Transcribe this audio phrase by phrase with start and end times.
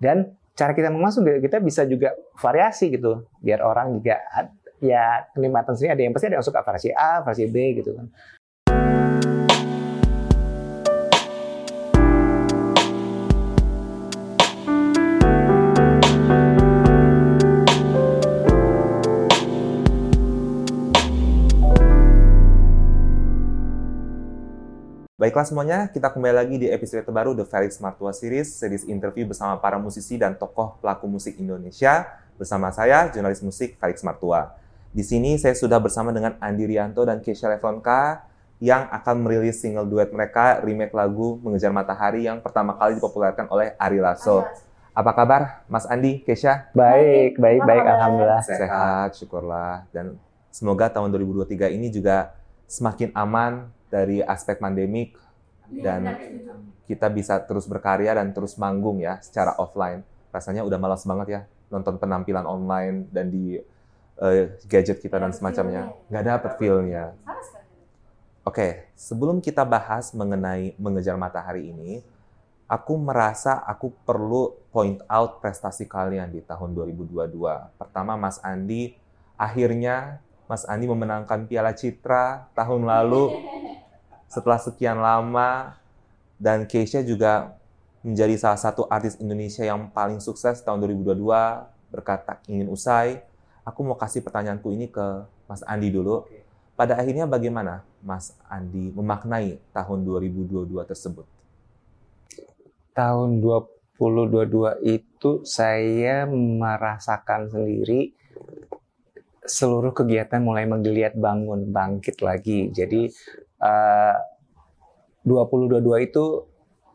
[0.00, 4.22] Dan cara kita memasuk kita bisa juga variasi gitu, biar orang juga
[4.82, 8.06] ya kenikmatan sini ada yang pasti ada yang suka versi A, versi B gitu kan.
[25.24, 29.56] Baiklah semuanya, kita kembali lagi di episode terbaru The Felix Martua Series, series interview bersama
[29.56, 34.52] para musisi dan tokoh pelaku musik Indonesia, bersama saya, jurnalis musik Felix Martua.
[34.92, 38.28] Di sini saya sudah bersama dengan Andi Rianto dan Keisha Levonka
[38.60, 43.72] yang akan merilis single duet mereka, remake lagu Mengejar Matahari yang pertama kali dipopulerkan oleh
[43.80, 44.44] Ari Lasso.
[44.92, 46.68] Apa kabar, Mas Andi, Keisha?
[46.76, 48.44] Baik, baik, baik, Alhamdulillah.
[48.44, 49.88] Sehat, syukurlah.
[49.88, 50.20] Dan
[50.52, 52.36] semoga tahun 2023 ini juga
[52.68, 55.16] semakin aman, dari aspek pandemik
[55.70, 56.16] dan
[56.84, 60.04] kita bisa terus berkarya dan terus manggung ya secara offline.
[60.30, 61.40] Rasanya udah malas banget ya
[61.72, 63.56] nonton penampilan online dan di
[64.20, 65.90] uh, gadget kita dan semacamnya.
[66.12, 67.16] Nggak dapet feel-nya.
[68.44, 72.04] Oke, sebelum kita bahas mengenai mengejar matahari ini,
[72.68, 77.32] aku merasa aku perlu point out prestasi kalian di tahun 2022.
[77.80, 79.00] Pertama, Mas Andi,
[79.40, 83.32] akhirnya Mas Andi memenangkan Piala Citra tahun lalu
[84.28, 85.78] setelah sekian lama
[86.38, 87.54] dan Keisha juga
[88.04, 91.24] menjadi salah satu artis Indonesia yang paling sukses tahun 2022
[91.88, 93.24] berkat tak ingin usai.
[93.64, 96.28] Aku mau kasih pertanyaanku ini ke Mas Andi dulu.
[96.76, 101.24] Pada akhirnya bagaimana Mas Andi memaknai tahun 2022 tersebut?
[102.92, 108.12] Tahun 2022 itu saya merasakan sendiri
[109.44, 112.68] seluruh kegiatan mulai menggeliat bangun, bangkit lagi.
[112.68, 113.12] Jadi
[113.64, 114.16] uh,
[115.24, 115.80] 2022
[116.12, 116.24] itu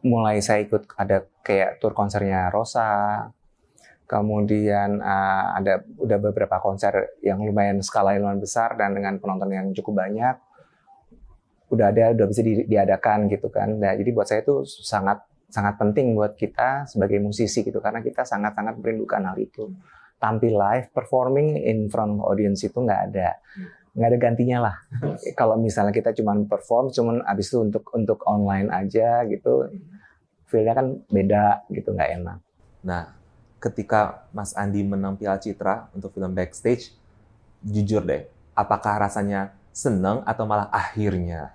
[0.06, 3.26] mulai saya ikut ada kayak tour konsernya Rosa,
[4.06, 9.50] kemudian uh, ada udah beberapa konser yang lumayan skala yang lumayan besar dan dengan penonton
[9.50, 10.38] yang cukup banyak
[11.70, 13.78] udah ada udah bisa di, diadakan gitu kan.
[13.78, 18.26] Nah, jadi buat saya itu sangat sangat penting buat kita sebagai musisi gitu karena kita
[18.26, 19.70] sangat sangat merindukan hal itu.
[20.20, 23.40] Tampil live performing in front of audience itu nggak ada
[24.00, 24.76] nggak ada gantinya lah.
[25.36, 29.68] Kalau misalnya kita cuma perform, cuman abis itu untuk untuk online aja gitu,
[30.48, 32.40] feelnya kan beda gitu, nggak enak.
[32.88, 33.12] Nah,
[33.60, 36.96] ketika Mas Andi menang Piala Citra untuk film Backstage,
[37.60, 38.24] jujur deh,
[38.56, 41.52] apakah rasanya seneng atau malah akhirnya?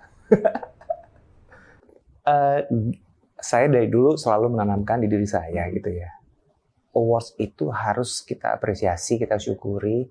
[2.29, 2.61] uh,
[3.49, 6.13] saya dari dulu selalu menanamkan di diri saya gitu ya.
[6.95, 10.07] Awards itu harus kita apresiasi, kita syukuri,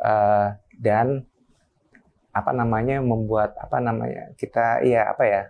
[0.00, 1.27] uh, dan
[2.38, 5.42] apa namanya membuat apa namanya kita ya apa ya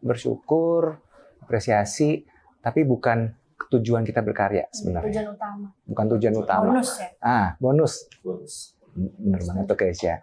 [0.00, 0.96] bersyukur
[1.44, 2.24] apresiasi
[2.64, 3.36] tapi bukan
[3.70, 5.12] tujuan kita berkarya sebenarnya.
[5.12, 5.66] Tujuan utama.
[5.86, 6.64] Bukan tujuan utama.
[6.72, 7.08] bonus ya?
[7.20, 7.94] Ah bonus.
[8.24, 8.54] Bonus.
[8.96, 10.16] Benar banget tuh guys ya.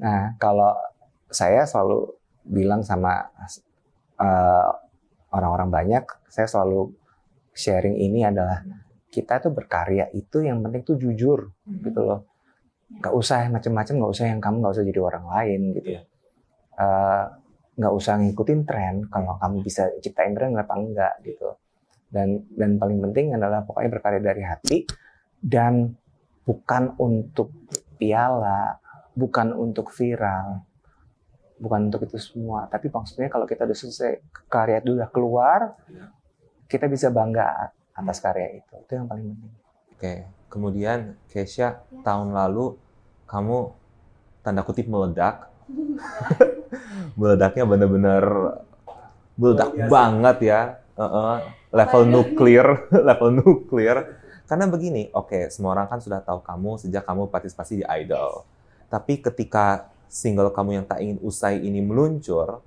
[0.00, 0.72] Nah kalau
[1.28, 2.16] saya selalu
[2.48, 3.28] bilang sama
[4.16, 4.70] uh,
[5.32, 6.96] orang-orang banyak saya selalu
[7.52, 8.64] sharing ini adalah
[9.08, 12.28] kita tuh berkarya itu yang penting tuh jujur gitu loh
[12.88, 15.88] nggak usah macam-macam nggak usah yang kamu nggak usah jadi orang lain gitu.
[16.00, 16.02] Ya
[17.78, 21.58] nggak uh, usah ngikutin tren kalau kamu bisa ciptain tren kenapa enggak gitu.
[22.08, 24.76] Dan dan paling penting adalah pokoknya berkarya dari hati
[25.42, 25.92] dan
[26.46, 27.52] bukan untuk
[28.00, 28.80] piala
[29.12, 30.62] bukan untuk viral
[31.58, 32.70] bukan untuk itu semua.
[32.70, 36.14] Tapi maksudnya kalau kita udah selesai karya itu udah keluar iya.
[36.70, 38.74] kita bisa bangga atas karya itu.
[38.86, 39.52] Itu yang paling penting.
[39.98, 42.74] Oke kemudian Kesha tahun lalu
[43.28, 43.72] kamu
[44.42, 45.52] tanda kutip meledak.
[47.20, 48.24] Meledaknya benar-benar
[49.36, 50.60] meledak banget ya.
[50.98, 51.36] Uh -uh.
[51.70, 52.66] level nuklir
[53.08, 54.18] level nuklir.
[54.48, 58.48] Karena begini oke okay, semua orang kan sudah tahu kamu sejak kamu partisipasi di idol.
[58.88, 62.64] Tapi ketika single kamu yang tak ingin usai ini meluncur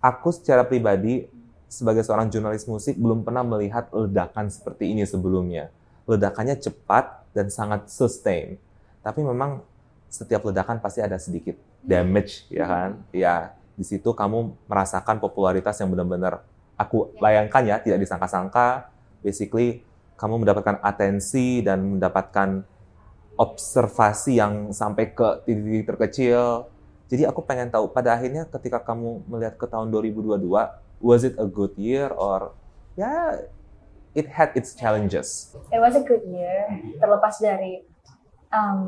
[0.00, 1.28] aku secara pribadi
[1.68, 5.68] sebagai seorang jurnalis musik belum pernah melihat ledakan seperti ini sebelumnya
[6.06, 8.56] ledakannya cepat dan sangat sustain.
[9.02, 9.62] Tapi memang
[10.06, 12.90] setiap ledakan pasti ada sedikit damage, ya kan?
[13.10, 16.46] Ya, di situ kamu merasakan popularitas yang benar-benar
[16.78, 18.88] aku bayangkan ya, tidak disangka-sangka.
[19.20, 19.82] Basically,
[20.16, 22.64] kamu mendapatkan atensi dan mendapatkan
[23.36, 26.72] observasi yang sampai ke titik-titik terkecil.
[27.06, 30.42] Jadi aku pengen tahu pada akhirnya ketika kamu melihat ke tahun 2022,
[30.98, 32.56] was it a good year or
[32.96, 33.44] ya
[34.16, 35.52] it had its challenges.
[35.68, 36.64] It was a good year,
[36.96, 37.84] terlepas dari
[38.48, 38.80] um,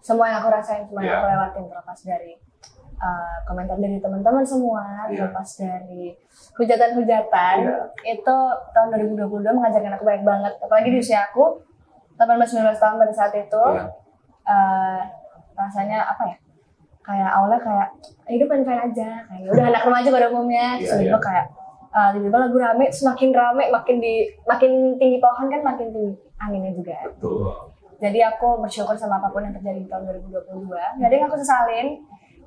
[0.00, 2.32] semua yang aku rasain, semua yang aku lewatin, terlepas dari
[2.96, 5.28] uh, komentar dari teman-teman semua, Iya.
[5.28, 6.16] terlepas dari
[6.56, 7.76] hujatan-hujatan, Iya.
[8.16, 8.36] itu
[8.72, 8.88] tahun
[9.20, 10.52] 2022 mengajarkan aku banyak banget.
[10.64, 11.60] Apalagi di usia aku
[12.16, 13.84] 18-19 tahun pada saat itu, Iya.
[14.48, 15.00] uh,
[15.52, 16.36] rasanya apa ya?
[17.02, 17.88] Kayak awalnya kayak
[18.30, 21.18] hidup fine-fine aja, kayak udah anak remaja pada umumnya, Iya, terus iya.
[21.18, 21.46] kayak
[21.92, 26.72] uh, tiba-tiba lagu rame, semakin rame, makin di makin tinggi pohon kan makin tinggi anginnya
[26.74, 26.96] juga.
[27.12, 27.52] Betul.
[28.02, 30.74] Jadi aku bersyukur sama apa pun yang terjadi di tahun 2022.
[30.74, 31.88] Gak ada yang aku sesalin.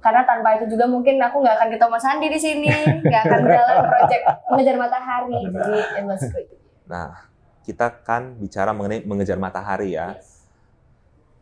[0.04, 2.70] Karena tanpa itu juga mungkin aku nggak akan ketemu Mas Andi di sini,
[3.02, 5.40] nggak akan jalan project mengejar matahari.
[5.50, 6.46] Jadi it was good.
[6.86, 7.10] Nah,
[7.66, 10.14] kita kan bicara mengenai mengejar matahari ya.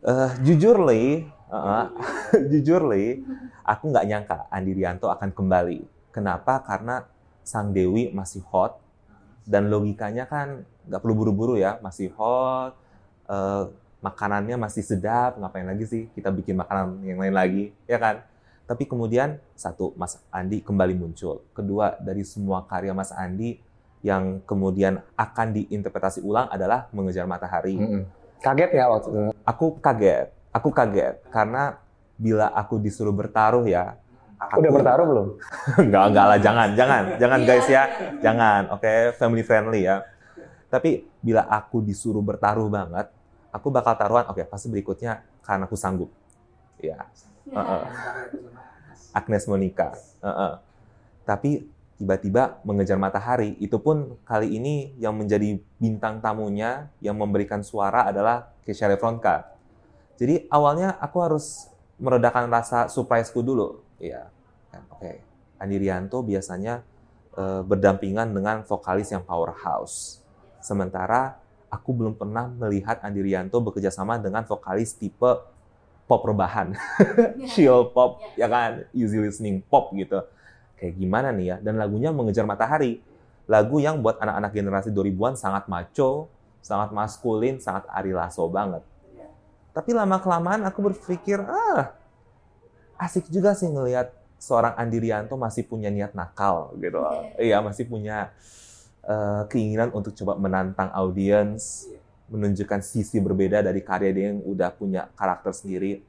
[0.04, 1.92] Eh, jujur Li, uh,
[2.52, 3.20] jujur Li,
[3.68, 5.84] aku nggak nyangka Andi Rianto akan kembali.
[6.16, 6.64] Kenapa?
[6.64, 7.04] Karena
[7.44, 8.80] Sang Dewi masih hot
[9.44, 12.76] dan logikanya kan nggak perlu buru-buru ya, masih hot,
[13.28, 13.64] eh,
[14.04, 18.20] makanannya masih sedap, ngapain lagi sih kita bikin makanan yang lain lagi, ya kan?
[18.68, 21.44] Tapi kemudian satu, Mas Andi kembali muncul.
[21.56, 23.60] Kedua, dari semua karya Mas Andi
[24.04, 27.80] yang kemudian akan diinterpretasi ulang adalah mengejar matahari.
[27.80, 28.04] Mm-mm.
[28.44, 29.20] Kaget ya waktu itu?
[29.48, 31.80] Aku kaget, aku kaget karena
[32.20, 33.96] bila aku disuruh bertaruh ya,
[34.52, 35.28] Udah bertaruh belum?
[35.88, 37.84] enggak enggak lah, jangan, jangan, jangan guys ya,
[38.20, 40.04] jangan, oke, family friendly ya.
[40.68, 43.08] Tapi bila aku disuruh bertaruh banget,
[43.54, 46.10] aku bakal taruhan, oke, pasti berikutnya karena aku sanggup,
[46.82, 47.08] ya.
[47.54, 47.84] Heeh.
[49.14, 49.94] Agnes Monica.
[50.26, 50.54] Heeh.
[51.24, 51.52] Tapi
[52.02, 58.52] tiba-tiba mengejar matahari itu pun kali ini yang menjadi bintang tamunya yang memberikan suara adalah
[58.66, 59.54] Kesha Refronka.
[60.18, 61.70] Jadi awalnya aku harus
[62.02, 63.86] meredakan rasa surprise-ku dulu.
[64.04, 64.28] Iya.
[64.68, 65.24] Kan, Oke.
[65.64, 66.84] Andi Rianto biasanya
[67.40, 70.20] eh, berdampingan dengan vokalis yang powerhouse.
[70.60, 71.40] Sementara
[71.72, 75.32] aku belum pernah melihat Andi Rianto bekerja sama dengan vokalis tipe
[76.04, 76.76] pop rebahan.
[77.56, 78.84] Chill pop ya kan?
[78.92, 80.20] Easy listening pop gitu.
[80.76, 81.56] Kayak gimana nih ya?
[81.64, 83.00] Dan lagunya mengejar matahari.
[83.48, 86.32] Lagu yang buat anak-anak generasi 2000-an sangat maco
[86.64, 88.82] sangat maskulin sangat Ari Lasso banget.
[89.76, 91.92] Tapi lama kelamaan aku berpikir ah
[92.98, 97.32] asik juga sih ngelihat seorang Andi Rianto masih punya niat nakal gitu loh.
[97.40, 98.36] iya masih punya
[99.08, 101.88] eh, keinginan untuk coba menantang audiens
[102.34, 106.02] menunjukkan sisi berbeda dari karya dia yang udah punya karakter sendiri.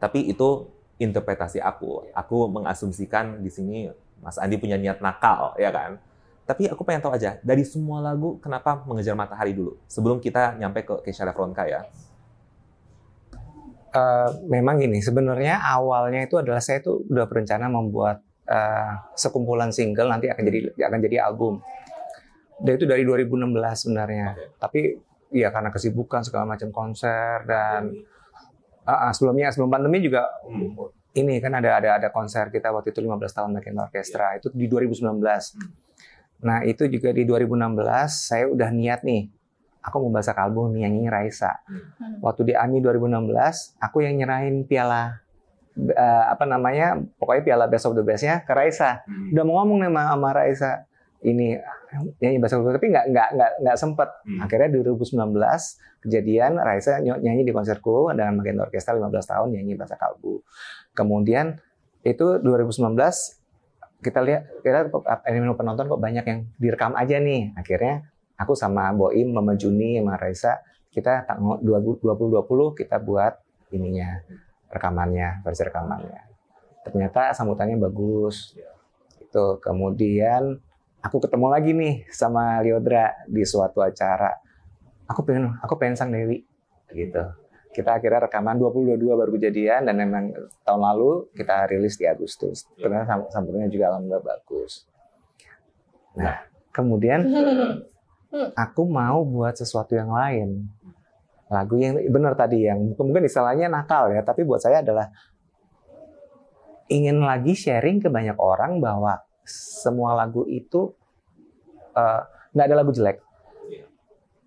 [0.00, 2.10] Tapi itu interpretasi aku.
[2.16, 3.92] Aku mengasumsikan di sini
[4.22, 5.98] Mas Andi punya niat nakal, ya kan?
[6.46, 9.78] Tapi aku pengen tahu aja, dari semua lagu, kenapa mengejar matahari dulu?
[9.86, 11.86] Sebelum kita nyampe ke Kesha Refronka ya.
[13.92, 20.08] Eh, memang gini, sebenarnya awalnya itu adalah saya tuh udah berencana membuat eh, sekumpulan single
[20.08, 20.58] nanti akan jadi
[20.88, 21.60] akan jadi album.
[22.62, 23.52] Dan itu dari 2016
[23.84, 24.28] sebenarnya.
[24.56, 24.96] Tapi
[25.32, 27.92] ya karena kesibukan segala macam konser dan
[28.82, 30.26] Ah, ah, sebelumnya sebelum pandemi juga
[31.14, 34.66] ini kan ada ada ada konser kita waktu itu 15 tahun Makin Orkestra itu di
[34.66, 35.22] 2019.
[36.42, 39.30] Nah, itu juga di 2016 saya udah niat nih
[39.82, 41.58] aku mau bahasa kalbu nih nyanyi Raisa.
[42.22, 45.18] Waktu di AMI 2016 aku yang nyerahin piala
[45.76, 49.02] eh, apa namanya pokoknya piala Best of the Best-nya ke Raisa.
[49.34, 50.72] Udah mau ngomong nih sama, sama Raisa
[51.22, 51.54] ini
[52.18, 54.08] nyanyi bahasa kalbu tapi nggak nggak nggak nggak sempet.
[54.22, 54.40] Hmm.
[54.42, 55.18] Akhirnya 2019
[56.02, 60.42] kejadian Raisa ny- nyanyi di konserku dengan Magenta Orkestra 15 tahun nyanyi bahasa kalbu.
[60.94, 61.58] Kemudian
[62.02, 62.98] itu 2019
[64.02, 64.90] kita lihat kita
[65.54, 67.54] penonton kok banyak yang direkam aja nih.
[67.54, 68.11] Akhirnya
[68.42, 70.58] aku sama Boim, Mama Juni, sama Raisa
[70.92, 73.40] kita tanggal 2020 kita buat
[73.72, 74.20] ininya
[74.68, 76.20] rekamannya, versi rekamannya.
[76.84, 78.52] Ternyata sambutannya bagus.
[79.16, 80.60] Itu kemudian
[81.00, 84.36] aku ketemu lagi nih sama Liodra di suatu acara.
[85.08, 86.44] Aku pengen aku pengen sang Dewi
[86.92, 87.24] gitu.
[87.72, 90.28] Kita akhirnya rekaman 2022 baru kejadian dan memang
[90.60, 92.68] tahun lalu kita rilis di Agustus.
[92.76, 94.84] Sam- sambutannya juga alhamdulillah bagus.
[96.20, 97.24] Nah, kemudian
[98.32, 100.66] aku mau buat sesuatu yang lain.
[101.52, 105.12] Lagu yang benar tadi yang mungkin istilahnya nakal ya, tapi buat saya adalah
[106.88, 110.96] ingin lagi sharing ke banyak orang bahwa semua lagu itu
[111.92, 112.20] eh,
[112.56, 113.20] nggak ada lagu jelek.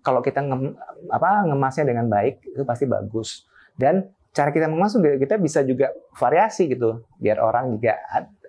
[0.02, 0.74] Kalau kita ngem,
[1.10, 3.46] apa ngemasnya dengan baik itu pasti bagus.
[3.74, 7.98] Dan cara kita mengemas kita bisa juga variasi gitu, biar orang juga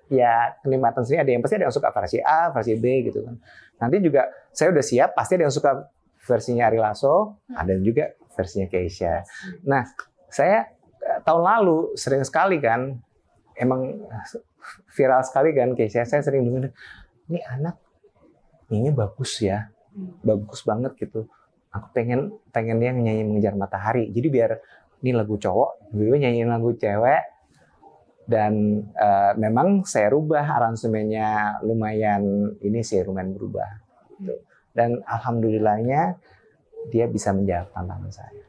[0.08, 3.36] ya kenikmatan sendiri ada yang pasti ada yang suka versi A, versi B gitu kan.
[3.84, 5.72] Nanti juga saya udah siap pasti ada yang suka
[6.28, 9.24] versinya Ari Lasso, ada juga versinya Keisha.
[9.64, 9.88] Nah,
[10.28, 10.68] saya
[11.02, 13.00] eh, tahun lalu sering sekali kan
[13.56, 14.04] emang
[14.92, 16.04] viral sekali kan Keisha.
[16.04, 16.72] Saya sering dengar
[17.32, 17.76] ini anak
[18.72, 19.72] ini bagus ya.
[20.22, 21.26] Bagus banget gitu.
[21.74, 24.12] Aku pengen pengen dia nyanyi mengejar matahari.
[24.12, 24.52] Jadi biar
[25.06, 27.37] ini lagu cowok, gue nyanyiin lagu cewek
[28.28, 33.72] dan uh, memang saya rubah aransemennya lumayan ini sih lumayan berubah
[34.20, 34.36] gitu.
[34.76, 36.20] dan alhamdulillahnya
[36.92, 38.44] dia bisa menjawab tantangan saya.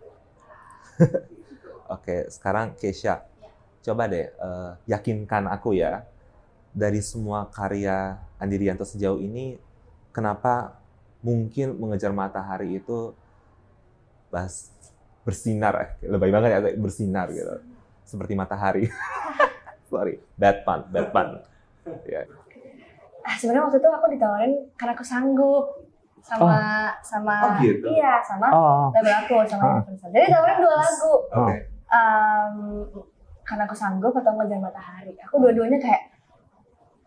[1.94, 3.24] Oke, sekarang Kesha,
[3.86, 6.04] coba deh uh, yakinkan aku ya
[6.74, 9.56] dari semua karya Andi Rianto sejauh ini,
[10.12, 10.78] kenapa
[11.24, 13.14] mungkin mengejar matahari itu
[14.28, 14.70] bahas
[15.24, 17.56] bersinar, eh, lebih banget ya bersinar gitu,
[18.04, 18.84] seperti matahari.
[19.88, 21.28] Sorry, bad pun, bad pun.
[22.04, 22.28] Yeah.
[23.24, 25.88] Ah, sebenarnya waktu itu aku ditawarin karena aku sanggup
[26.20, 26.88] sama oh.
[27.00, 27.88] sama oh, gitu.
[27.88, 28.92] iya sama oh.
[28.92, 29.96] label aku sama oh.
[30.12, 31.14] Jadi tawarin dua lagu.
[31.32, 31.58] Okay.
[31.88, 32.56] Um,
[33.40, 35.16] karena aku sanggup atau ngejar matahari.
[35.24, 36.12] Aku dua-duanya kayak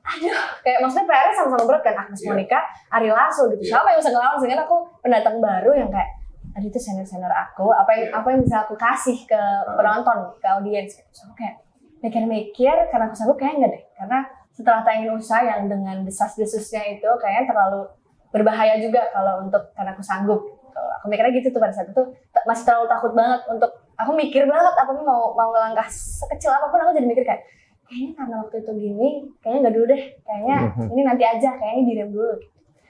[0.02, 0.34] aduh
[0.66, 2.34] kayak maksudnya PR sama-sama berat kan Agnes yeah.
[2.34, 2.60] Monica,
[2.90, 3.62] Ari Lasso gitu.
[3.62, 3.78] Yeah.
[3.78, 6.10] Siapa yang bisa ngelawan sehingga aku pendatang baru yang kayak
[6.52, 9.42] aduh itu senior-senior aku, apa yang apa yang bisa aku kasih ke
[9.78, 11.12] penonton, ke audiens gitu.
[11.16, 11.64] So, kayak
[12.02, 13.84] mikir-mikir karena aku sanggup kayak enggak deh.
[13.96, 14.20] Karena
[14.52, 17.82] setelah tayangin usaha yang dengan desas-desusnya itu kayaknya terlalu
[18.34, 20.42] berbahaya juga kalau untuk karena aku sanggup
[20.72, 22.04] aku mikirnya gitu tuh pada saat itu.
[22.44, 26.82] Masih terlalu takut banget untuk aku mikir banget apa mau mau langkah sekecil apa pun
[26.82, 27.44] aku jadi mikir kayak
[27.86, 30.04] kayaknya karena waktu itu gini kayaknya nggak dulu deh.
[30.26, 30.88] Kayaknya mhm.
[30.94, 32.34] ini nanti aja kayaknya direm dulu.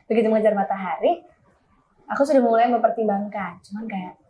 [0.08, 1.12] Begitu mengejar matahari
[2.12, 3.64] aku sudah mulai mempertimbangkan.
[3.64, 4.21] Cuman kayak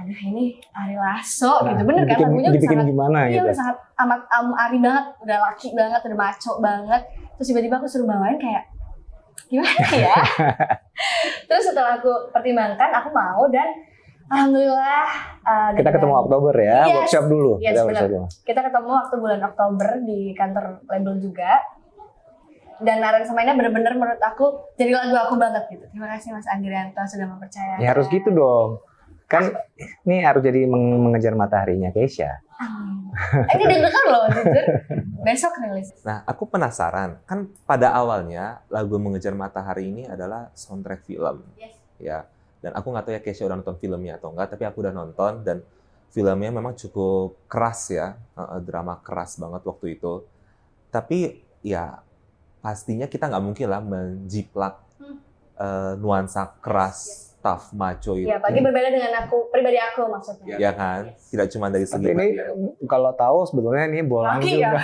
[0.00, 3.44] aduh ini Ari Lasso nah, gitu bener kan lagunya udah sangat gimana iya gitu.
[3.44, 7.02] udah sangat amat um, Ari banget udah laki banget udah maco banget
[7.36, 8.64] terus tiba-tiba aku suruh bawain kayak
[9.52, 10.16] gimana ya
[11.52, 13.68] terus setelah aku pertimbangkan aku mau dan
[14.32, 15.04] alhamdulillah
[15.44, 18.26] uh, kita ketemu Oktober ya yes, workshop dulu yes, kita, workshop dulu.
[18.48, 21.52] kita ketemu waktu bulan Oktober di kantor label juga
[22.80, 25.84] dan aransemennya bener-bener menurut aku jadi lagu aku banget gitu.
[25.92, 27.76] Terima kasih Mas Andrianto sudah mempercayai.
[27.76, 28.80] Ya harus gitu dong
[29.30, 29.54] kan
[30.02, 32.42] ini harus jadi mengejar mataharinya Keisha.
[32.60, 34.66] Eh, ini deg-degan loh, jujur.
[35.22, 35.94] Besok rilis.
[36.02, 37.22] Nah, aku penasaran.
[37.24, 41.46] Kan pada awalnya lagu Mengejar Matahari ini adalah soundtrack film.
[41.56, 41.78] Yes.
[41.96, 42.28] Ya.
[42.60, 45.40] Dan aku nggak tahu ya Keisha udah nonton filmnya atau enggak, tapi aku udah nonton
[45.40, 45.64] dan
[46.12, 48.20] filmnya memang cukup keras ya,
[48.60, 50.28] drama keras banget waktu itu.
[50.92, 52.04] Tapi ya
[52.60, 55.16] pastinya kita nggak mungkin lah menjiplak hmm.
[55.56, 58.28] uh, nuansa keras tough macho itu.
[58.28, 60.60] Iya, pagi berbeda dengan aku pribadi aku maksudnya.
[60.60, 61.16] Iya kan?
[61.16, 62.36] Tidak cuma dari segi ini
[62.84, 64.76] kalau tahu sebetulnya ini bolang Laki, juga.
[64.76, 64.80] Ya?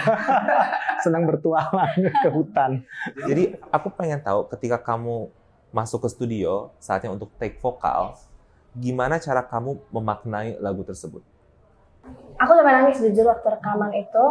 [1.04, 1.92] Senang bertualang
[2.24, 2.82] ke hutan.
[3.28, 5.28] Jadi aku pengen tahu ketika kamu
[5.70, 8.16] masuk ke studio saatnya untuk take vokal,
[8.72, 11.20] gimana cara kamu memaknai lagu tersebut?
[12.40, 14.24] Aku sampai nangis jujur waktu rekaman itu.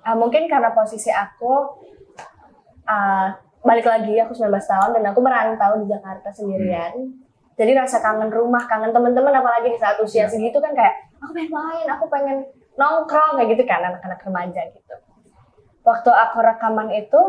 [0.00, 1.76] Uh, mungkin karena posisi aku
[2.88, 3.28] uh,
[3.60, 6.92] balik lagi aku 19 tahun dan aku merantau di Jakarta sendirian.
[6.96, 7.12] Hmm.
[7.60, 10.32] Jadi rasa kangen rumah, kangen teman-teman apalagi di saat usia yeah.
[10.32, 12.38] segitu kan kayak aku pengen main, aku pengen
[12.80, 14.94] nongkrong kayak gitu kan anak-anak remaja gitu.
[15.84, 17.20] Waktu aku rekaman itu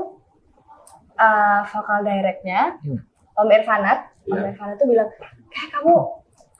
[1.19, 2.99] uh, vokal directnya hmm.
[3.35, 4.31] Om Irfanat, yeah.
[4.31, 4.47] Om iya.
[4.55, 5.09] Irfanat tuh bilang
[5.51, 5.95] kayak kamu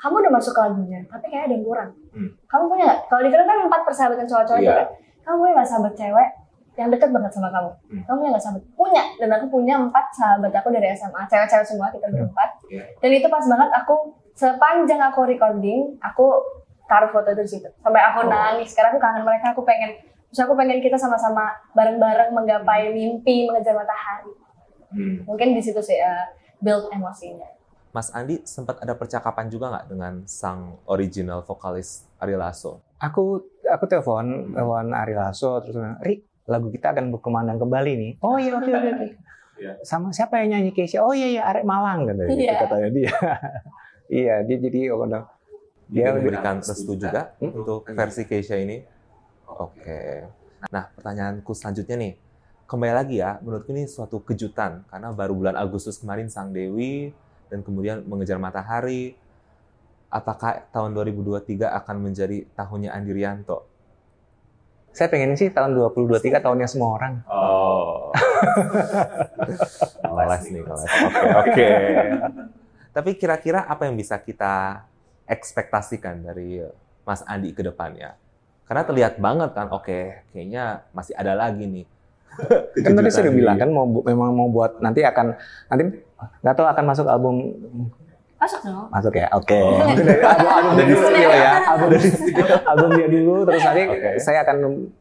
[0.02, 1.90] kamu udah masuk ke lagunya, tapi kayak ada yang kurang.
[2.12, 2.30] Hmm.
[2.52, 4.84] Kamu punya Kalau di film kan empat persahabatan cowok-cowok yeah.
[4.84, 4.88] kan.
[5.22, 6.30] Kamu punya gak sahabat cewek
[6.80, 7.72] yang dekat banget sama kamu.
[7.92, 8.04] Hmm.
[8.08, 8.64] Kamu punya nggak sahabat?
[8.80, 9.04] Punya.
[9.20, 11.22] Dan aku punya empat sahabat aku dari SMA.
[11.28, 12.16] Cewek-cewek semua kita hmm.
[12.16, 12.50] berempat.
[12.72, 12.88] Yeah.
[13.04, 13.96] Dan itu pas banget aku
[14.32, 16.26] sepanjang aku recording, aku
[16.88, 17.70] taruh foto itu di situ.
[17.84, 18.32] Sampai aku oh.
[18.32, 18.72] nangis.
[18.72, 19.52] Sekarang aku kangen mereka.
[19.52, 20.00] Aku pengen,
[20.32, 24.32] terus aku pengen kita sama-sama bareng-bareng menggapai mimpi, mengejar matahari.
[24.96, 25.28] Hmm.
[25.28, 26.26] Mungkin di situ sih uh,
[26.64, 27.48] build emosinya.
[27.92, 32.80] Mas Andi sempat ada percakapan juga nggak dengan sang original vokalis Ari Lasso?
[33.04, 38.12] Aku aku telepon telepon Ari Lasso terus bilang, Ri lagu kita akan berkemandang kembali nih.
[38.20, 39.08] Oh iya oke oke oke.
[39.62, 39.78] Iya.
[39.86, 41.06] Sama siapa yang nyanyi Keisha?
[41.06, 42.60] Oh iya iya Arek Malang katanya gitu, yeah.
[42.66, 43.14] katanya dia.
[44.26, 45.22] iya dia jadi oh, dia,
[45.86, 47.60] dia memberikan restu juga hmm?
[47.62, 48.82] untuk versi Keisha ini.
[49.46, 49.86] Oke.
[49.86, 50.14] Okay.
[50.66, 52.14] Nah pertanyaanku selanjutnya nih,
[52.66, 57.14] kembali lagi ya, menurutku ini suatu kejutan karena baru bulan Agustus kemarin Sang Dewi
[57.54, 59.14] dan kemudian mengejar matahari.
[60.12, 63.71] Apakah tahun 2023 akan menjadi tahunnya Andi Rianto?
[64.92, 67.14] Saya pengen sih tahun 2023 tahunnya semua orang.
[67.32, 68.12] Oh.
[70.04, 70.82] kelas nih, kelas.
[70.84, 71.70] Oke, oke.
[72.92, 74.84] Tapi kira-kira apa yang bisa kita
[75.24, 76.60] ekspektasikan dari
[77.08, 78.20] Mas Andi ke depannya?
[78.68, 81.88] Karena terlihat banget kan, oke, okay, kayaknya masih ada lagi nih.
[82.88, 85.36] kan tadi saya udah bilang kan mau memang mau buat nanti akan
[85.68, 86.00] nanti
[86.40, 87.60] nggak tahu akan masuk album
[88.42, 88.90] Masuk dong.
[88.90, 89.46] Masuk ya, oke.
[89.46, 89.62] Okay.
[89.62, 89.86] Oh.
[90.34, 92.44] album, album dari studio ya, album dari studio.
[92.66, 94.16] album dia dulu, terus nanti okay.
[94.18, 94.56] saya akan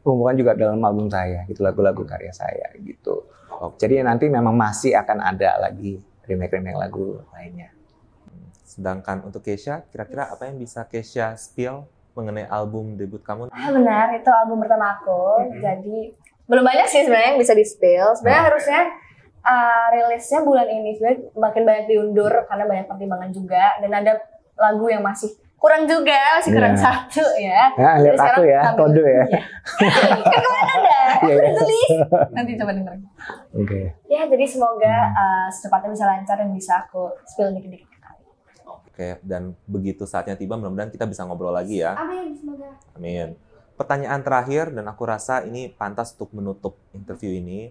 [0.05, 3.25] mengumpulkan juga dalam album saya, gitu lagu-lagu karya saya, gitu.
[3.49, 3.73] Oh.
[3.81, 5.97] Jadi nanti memang masih akan ada lagi
[6.29, 7.73] remake-remake lagu lainnya.
[8.61, 13.49] Sedangkan untuk Kesha, kira-kira apa yang bisa Kesha spill mengenai album debut kamu.
[13.49, 15.49] Ah benar, itu album pertama aku.
[15.57, 16.13] Jadi
[16.45, 18.13] belum banyak sih sebenarnya yang bisa di spill.
[18.21, 18.81] Sebenarnya harusnya
[19.41, 24.13] uh, rilisnya bulan ini sebenarnya makin banyak diundur karena banyak pertimbangan juga dan ada
[24.55, 26.81] lagu yang masih kurang juga masih kurang Iya.
[26.81, 27.61] satu ya.
[27.77, 29.25] Ya, lihat Jadi aku sekarang ya, kode ya.
[30.25, 30.49] Kan aku
[31.21, 31.53] Iya, udah iya.
[31.53, 31.89] tulis.
[32.33, 33.01] Nanti coba dengerin.
[33.53, 33.81] Oke.
[34.09, 38.33] Ya jadi semoga uh, secepatnya bisa lancar dan bisa aku spill dikit-dikit ke kalian.
[38.65, 41.93] Oke, dan begitu saatnya tiba, mudah-mudahan kita bisa ngobrol lagi ya.
[41.93, 42.73] Amin semoga.
[42.97, 43.37] Amin.
[43.77, 47.69] Pertanyaan terakhir, dan aku rasa ini pantas untuk menutup interview ini.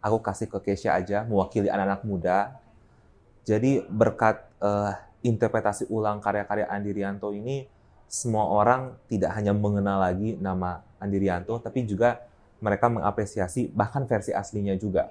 [0.00, 2.56] Aku kasih ke Keisha aja, mewakili anak-anak muda.
[3.44, 4.92] Jadi berkat eh,
[5.24, 7.68] interpretasi ulang karya-karya Andi Rianto ini,
[8.08, 12.24] semua orang tidak hanya mengenal lagi nama Andi Rianto, tapi juga
[12.60, 15.08] mereka mengapresiasi bahkan versi aslinya juga.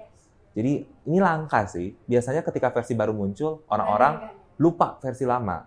[0.54, 1.94] Jadi ini langka sih.
[2.06, 5.62] Biasanya ketika versi baru muncul, orang-orang lupa versi lama.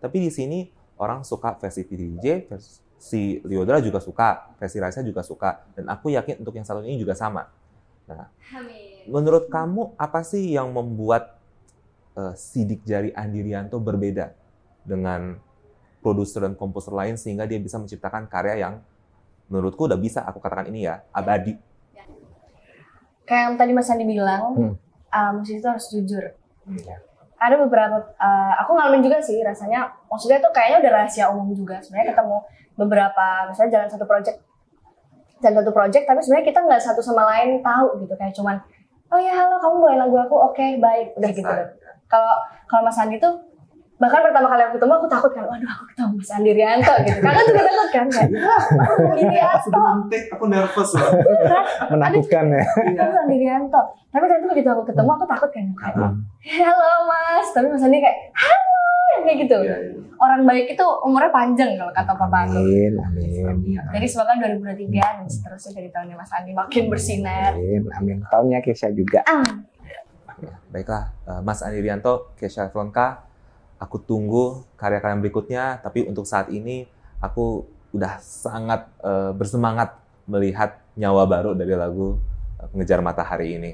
[0.00, 0.64] Tapi di sini
[0.96, 6.40] orang suka versi PDJ, versi Liodra juga suka, versi Raisa juga suka, dan aku yakin
[6.40, 7.44] untuk yang satu ini juga sama.
[8.06, 9.10] Amin.
[9.10, 11.38] Menurut kamu apa sih yang membuat
[12.14, 14.30] eh, sidik jari Andi Rianto berbeda
[14.86, 15.38] dengan
[15.98, 18.74] produser dan komposer lain sehingga dia bisa menciptakan karya yang
[19.50, 21.58] menurutku udah bisa aku katakan ini ya abadi.
[23.26, 24.74] Kayak yang tadi Mas Andi bilang, Hmm.
[25.10, 26.24] uh, musisi itu harus jujur.
[26.70, 27.02] Iya.
[27.42, 31.82] Ada beberapa, uh, aku ngalamin juga sih rasanya, maksudnya tuh kayaknya udah rahasia umum juga.
[31.82, 32.38] Sebenarnya ketemu
[32.78, 34.45] beberapa, misalnya jalan satu project,
[35.42, 38.14] jalan satu project, tapi sebenarnya kita nggak satu sama lain tahu gitu.
[38.16, 38.56] Kayak cuman,
[39.12, 41.46] oh ya halo kamu bawain lagu aku, oke baik, udah gitu.
[41.48, 41.68] Deh.
[42.06, 42.34] Kalau
[42.70, 43.34] kalau Mas Andi tuh,
[43.96, 47.18] bahkan pertama kali aku ketemu aku takut kan, waduh aku ketemu Mas Andi Rianto gitu.
[47.24, 48.28] Kakak juga takut kan, kayak,
[49.08, 49.84] Andi Rianto,
[50.36, 51.10] aku nervous loh.
[51.96, 52.64] Menakutkan ya.
[52.92, 53.80] kamu Andi Rianto.
[54.12, 56.12] Tapi ternyata begitu aku ketemu aku takut kan, kayak,
[56.60, 58.76] halo mas tapi mas Andi kayak halo
[59.24, 59.76] kayak gitu Iya,
[60.20, 63.80] orang baik itu umurnya panjang kalau kata papa aku Amin, amin.
[63.96, 68.16] jadi semoga 2023 dan seterusnya dari tahunnya mas Andi makin bersinar Amin, amin.
[68.28, 69.24] Tahunnya Kesha juga.
[69.24, 69.64] Amin.
[70.36, 73.24] Ya, baiklah, eh, Mas Andi Rianto, Kesha Fronka,
[73.76, 75.64] aku tunggu karya-karya berikutnya.
[75.80, 76.88] Tapi untuk saat ini,
[77.20, 79.96] aku udah sangat eh, bersemangat
[80.26, 82.18] melihat nyawa baru dari lagu
[82.60, 83.72] eh, Pengejar Matahari ini.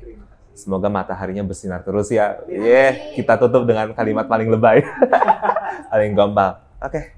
[0.53, 2.37] Semoga mataharinya bersinar terus ya.
[2.45, 4.85] Yeah, kita tutup dengan kalimat paling lebay,
[5.93, 6.61] paling gombal.
[6.77, 7.17] Oke,